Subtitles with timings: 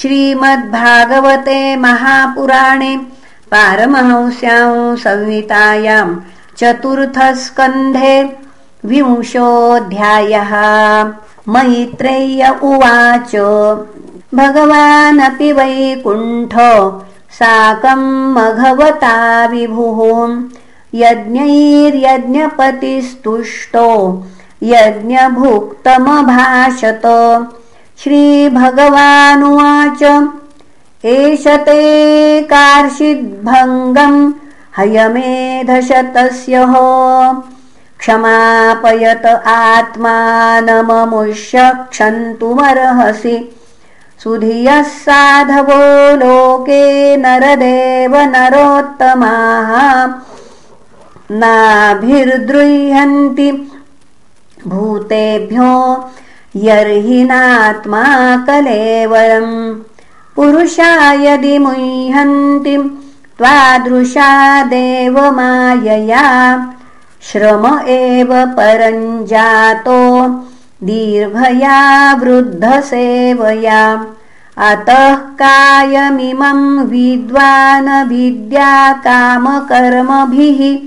[0.00, 2.96] श्रीमद्भागवते महापुराणे
[3.52, 6.08] पारमहंस्यां संहितायां
[6.58, 8.36] चतुर्थस्कन्धे
[8.84, 10.52] विंशोऽध्यायः।
[11.48, 13.36] मैत्रेय्य उवाच
[14.34, 16.54] भगवानपि वैकुण्ठ
[17.38, 18.02] साकं
[18.34, 20.00] मघवता विभुः।
[20.94, 23.88] यज्ञैर्यज्ञपतिस्तुष्टो
[24.62, 27.02] यज्ञभुक्तमभाषत
[27.98, 30.02] श्रीभगवानुवाच।
[31.04, 34.32] एष ते कार्षिद्भङ्गम्
[34.78, 37.44] हयमेधशतस्य हो।
[37.98, 43.52] क्षमापयत आत्मानममुष्य क्षन्तुमर्हसि
[44.24, 49.70] सुधियः साधवो लोके नरदेव नरोत्तमाः।
[51.30, 53.50] नाभिर्द्रुह्यन्ति
[54.66, 55.72] भूतेभ्यो
[56.64, 59.80] यर्हिनात्मा कलेवरम्
[60.36, 63.00] पुरुषा यदि मुह्यन्ति
[63.38, 66.24] त्वादृशा देवमायया।
[67.22, 70.28] श्रम एव परञ्जातो
[70.82, 74.06] दीर्घया वृद्धसेवया।
[74.58, 80.78] अतः कायमिमं विद्वानविद्या कामकर्मभिः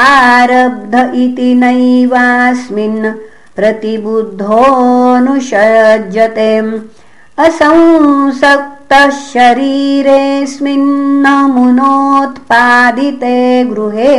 [0.00, 3.12] आरब्ध इति नैवास्मिन्
[3.56, 6.52] प्रतिबुद्धोऽनुषज्यते।
[7.44, 14.14] असंसक्तः शरीरेऽस्मिन्न मुनोत्पादिते गृहे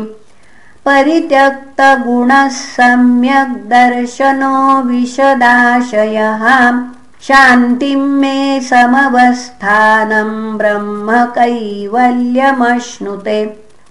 [0.86, 6.44] परित्यक्तगुणः सम्यग् दर्शनो विशदाशयः
[7.22, 11.24] शान्तिं मे समवस्थानं ब्रह्म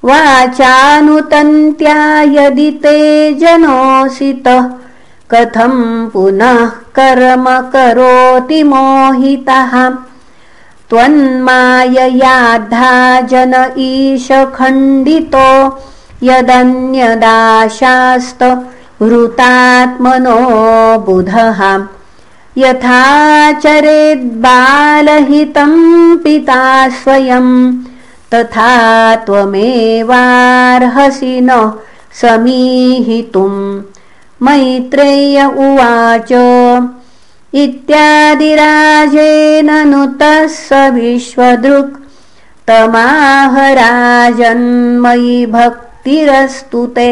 [0.05, 2.99] वाचानुतन्त्या यदि ते
[3.35, 4.63] जनोऽसितः
[5.31, 5.75] कथं
[6.13, 6.67] पुनः
[6.99, 9.73] कर्म करोति मोहितः।
[10.91, 15.51] त्वन्माययाद्धा जन ईशखण्डितो
[16.23, 18.43] यदन्यदाशास्त
[19.01, 20.39] वृतात्मनो
[21.07, 21.61] बुधः।
[22.59, 23.03] यथा
[23.63, 25.73] चरेद्बालहितं
[26.25, 26.63] पिता
[27.03, 27.49] स्वयं
[28.35, 28.73] तथा
[29.27, 30.17] त्वमेवार्हसि
[31.43, 31.45] न
[32.21, 33.61] समीहितुम्
[34.47, 36.31] मैत्रेय उवाच
[37.65, 40.61] इत्यादिराजेन नुतः स
[40.95, 41.99] विश्वदृक्
[42.69, 43.81] तमाहराजन्मयि
[45.57, 47.09] भक्तिरस्तु ते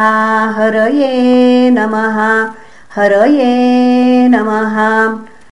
[0.57, 2.49] हरये नमः
[2.97, 4.77] हरये नमः